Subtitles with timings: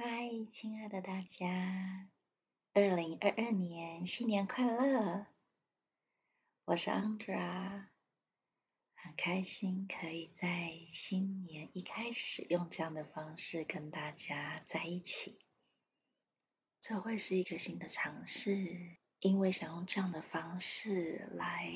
[0.00, 2.08] 嗨，亲爱的大家，
[2.72, 5.26] 二零二二年新年快乐！
[6.66, 7.86] 我是 Andra，
[8.94, 15.36] 很开心可以在新年一开始用这样的方式跟大家在一起。
[16.80, 21.72] 这会是一个新的尝试，因为想用这样的方式来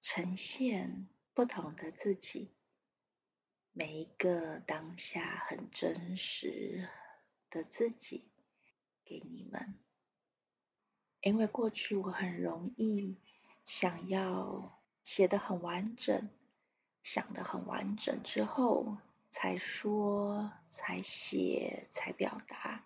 [0.00, 2.50] 呈现不同的自己，
[3.70, 6.88] 每一个当下很真实
[7.52, 8.24] 的自己
[9.04, 9.78] 给你们。
[11.20, 13.16] 因为过去我很容易
[13.64, 16.28] 想要写的很完整，
[17.04, 18.96] 想的很完整之后
[19.30, 22.84] 才说、才写、才表达。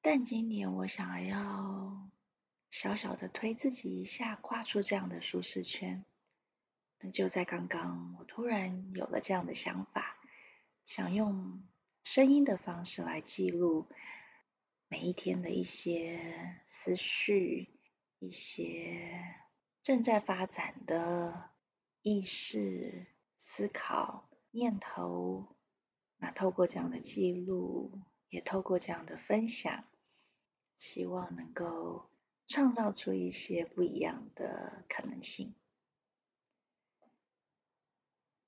[0.00, 2.10] 但今年我想要
[2.70, 6.04] 小小的推自己一下，跨出这样的舒适圈。
[7.00, 10.16] 那就在刚刚，我突然有了这样的想法，
[10.86, 11.62] 想用
[12.04, 13.88] 声音的方式来记录
[14.88, 17.80] 每一天的一些思绪、
[18.18, 19.24] 一些
[19.82, 21.50] 正在发展的
[22.02, 23.06] 意识、
[23.38, 25.56] 思考、念头。
[26.18, 29.82] 那透过这样的记录，也透过这样的分享。
[30.76, 32.10] 希望能够
[32.46, 35.54] 创造出一些不一样的可能性。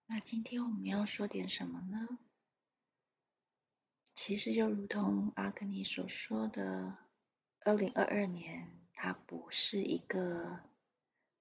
[0.05, 2.19] 那今天我们要说点什么呢？
[4.17, 6.97] 其实就如同阿格尼所说的，
[7.61, 10.61] 二零二二年它不是一个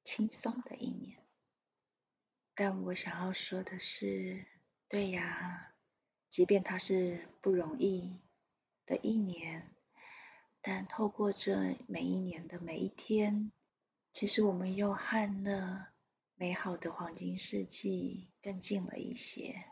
[0.03, 1.17] 轻松的一年。
[2.53, 4.45] 但我想要说的是，
[4.89, 5.73] 对呀，
[6.29, 8.19] 即便它是不容易
[8.85, 9.71] 的一年。
[10.61, 13.53] 但透过这每一年的每一天，
[14.11, 15.93] 其实我们又和那
[16.35, 19.63] 美好的黄金世纪更近了一些。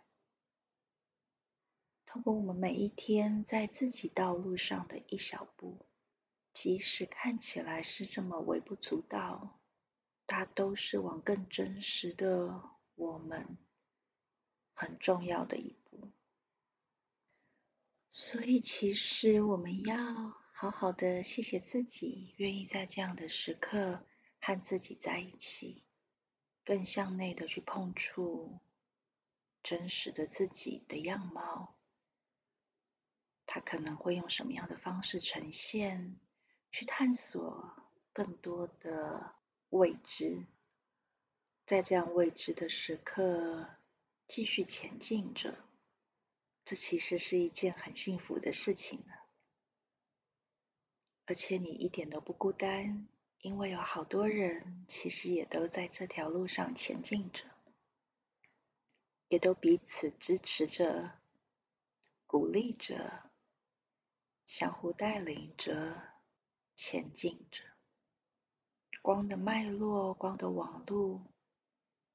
[2.14, 5.84] 透过我们每一天在自己道路上的一小步，
[6.54, 9.60] 即使看起来是这么微不足道，
[10.28, 13.58] 它都是往更真实的我们
[14.76, 16.12] 很重要的一步。
[18.12, 20.36] 所以，其实我们要。
[20.54, 24.06] 好好的，谢谢自己愿意在这样的时刻
[24.40, 25.82] 和自己在一起，
[26.64, 28.60] 更向内的去碰触
[29.64, 31.76] 真实的自己的样貌。
[33.54, 36.16] 他可能会用什么样的方式呈现？
[36.72, 37.72] 去探索
[38.12, 39.36] 更多的
[39.70, 40.48] 未知，
[41.64, 43.70] 在这样未知的时刻
[44.28, 45.56] 继续前进着，
[46.66, 49.14] 这其实是一件很幸福的事情呢。
[51.26, 57.44] 而且你一点都不孤单，因为有好多人其实也都在这条路上前进着，
[59.28, 61.20] 也都彼此支持着、
[62.26, 63.30] 鼓励着、
[64.46, 66.02] 相互带领着
[66.76, 67.64] 前进着。
[69.02, 71.22] 光的脉络、光的网路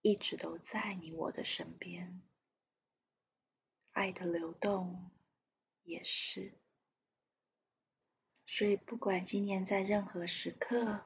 [0.00, 2.22] 一直都在你我的身边，
[3.92, 5.10] 爱的流动
[5.82, 6.52] 也是。
[8.46, 11.04] 所以，不管今年在任何时刻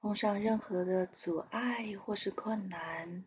[0.00, 3.24] 碰上任何的阻碍，或是困难，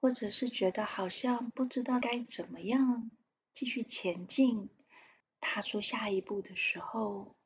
[0.00, 3.10] 或者是觉得好像不知道该怎么样
[3.52, 4.70] 继续前进、
[5.48, 7.36] 踏出下一步的时候，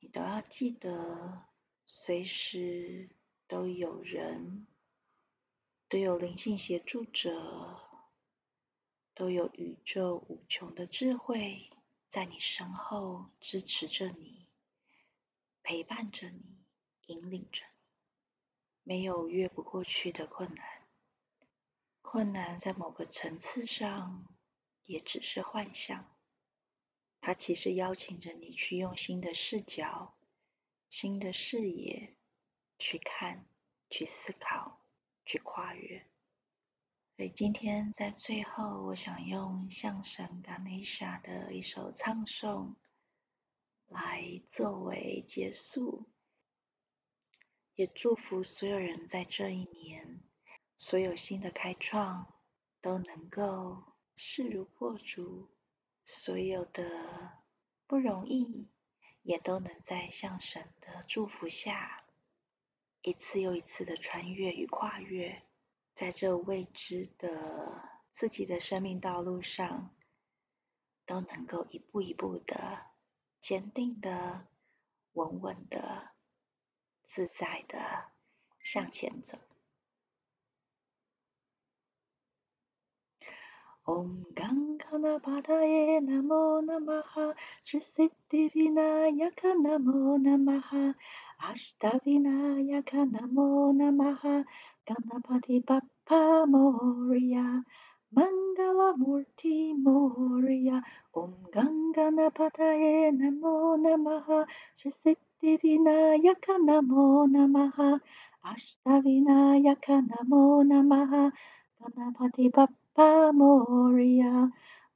[0.00, 1.44] 你都要记得，
[1.84, 3.10] 随时
[3.46, 4.66] 都有人，
[5.86, 7.78] 都有灵性协助者，
[9.14, 11.70] 都有宇宙无穷的智慧
[12.08, 14.48] 在你身后支持着你。
[15.62, 16.64] 陪伴着你，
[17.06, 17.70] 引领着你，
[18.82, 20.66] 没有越不过去的困难。
[22.00, 24.26] 困难在某个层次上
[24.86, 26.10] 也只是幻象，
[27.20, 30.14] 它其实邀请着你去用新的视角、
[30.88, 32.16] 新的视野
[32.78, 33.46] 去看、
[33.88, 34.80] 去思考、
[35.24, 36.06] 去跨越。
[37.16, 42.74] 所以今天在最后，我想用相声 Ganesha 的一首唱诵。
[43.92, 46.06] 来作为结束，
[47.74, 50.20] 也祝福所有人在这一年，
[50.78, 52.32] 所有新的开创
[52.80, 53.82] 都能够
[54.14, 55.48] 势如破竹，
[56.12, 57.38] 所有的
[57.86, 58.68] 不容易
[59.22, 62.04] 也都能在向神的祝福下，
[63.00, 65.42] 一次又一次的穿越与跨越，
[65.94, 69.94] 在这未知的自己的生命道路上，
[71.06, 72.86] 都能够一步一步的。
[73.40, 74.48] 坚定的、
[75.12, 76.10] 稳稳的、
[77.04, 78.12] 自在的
[78.58, 79.38] 向前走。
[83.90, 84.08] ॐ
[84.40, 87.12] गङ्गनपदये नमो नमः
[87.68, 90.70] श्रीसिद्धिविनायक नमो नमः
[91.50, 93.46] अष्टविनायक नमो
[93.80, 94.22] नमः
[94.90, 96.20] गणपति बप्पा
[96.54, 97.44] मौर्या
[98.18, 99.56] मङ्गलमूर्ति
[99.86, 100.82] मौर्या
[101.22, 103.54] ॐ गङ्गनपतये नमो
[103.86, 104.28] नमः
[104.82, 107.06] श्रीसिद्धिविनायक नमो
[107.36, 107.78] नमः
[108.54, 111.14] अष्टविनायक नमो नमः
[111.82, 112.89] गणपति Bappa
[113.32, 114.50] Moria,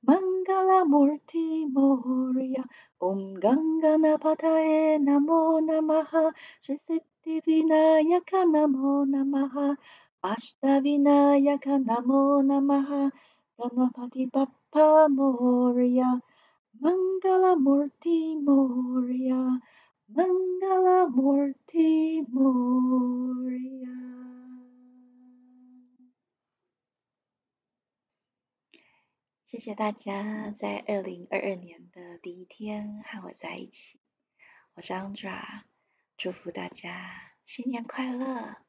[0.08, 2.64] Mangala Murti Moria,
[3.00, 9.76] Om Ganganapataye Namo Namaha, Sri Siddhivinayaka Namo Namaha,
[10.24, 13.12] Ashtavinayaka Namo Namaha,
[13.60, 16.20] Ganapati Bappa Moria,
[16.82, 19.60] Mangala Murti Moria,
[20.16, 22.83] Mangala Murti Moria.
[29.44, 34.00] 谢谢大家在二零二二年的第一天和我在一起，
[34.72, 35.64] 我是 Andra，
[36.16, 38.62] 祝福大家新年快乐，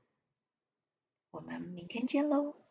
[1.32, 2.65] 我们明天见喽。